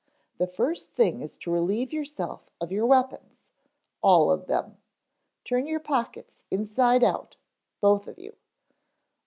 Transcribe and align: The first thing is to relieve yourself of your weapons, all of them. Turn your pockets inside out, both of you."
The 0.39 0.47
first 0.47 0.89
thing 0.93 1.21
is 1.21 1.37
to 1.37 1.51
relieve 1.51 1.93
yourself 1.93 2.49
of 2.59 2.71
your 2.71 2.87
weapons, 2.87 3.43
all 4.01 4.31
of 4.31 4.47
them. 4.47 4.77
Turn 5.43 5.67
your 5.67 5.79
pockets 5.79 6.43
inside 6.49 7.03
out, 7.03 7.37
both 7.81 8.07
of 8.07 8.17
you." 8.17 8.35